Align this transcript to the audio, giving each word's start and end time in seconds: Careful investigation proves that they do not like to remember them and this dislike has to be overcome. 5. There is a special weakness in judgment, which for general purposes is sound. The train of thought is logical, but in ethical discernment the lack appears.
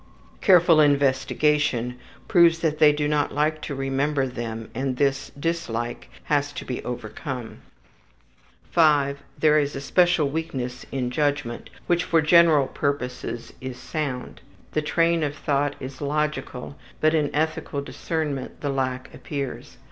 Careful 0.41 0.79
investigation 0.81 1.95
proves 2.27 2.57
that 2.61 2.79
they 2.79 2.91
do 2.91 3.07
not 3.07 3.31
like 3.31 3.61
to 3.61 3.75
remember 3.75 4.25
them 4.25 4.71
and 4.73 4.97
this 4.97 5.31
dislike 5.39 6.09
has 6.23 6.51
to 6.53 6.65
be 6.65 6.83
overcome. 6.83 7.59
5. 8.71 9.19
There 9.37 9.59
is 9.59 9.75
a 9.75 9.79
special 9.79 10.27
weakness 10.27 10.87
in 10.91 11.11
judgment, 11.11 11.69
which 11.85 12.03
for 12.03 12.19
general 12.19 12.65
purposes 12.65 13.53
is 13.61 13.77
sound. 13.77 14.41
The 14.71 14.81
train 14.81 15.21
of 15.21 15.35
thought 15.35 15.75
is 15.79 16.01
logical, 16.01 16.77
but 16.99 17.13
in 17.13 17.29
ethical 17.31 17.79
discernment 17.83 18.61
the 18.61 18.69
lack 18.69 19.13
appears. 19.13 19.77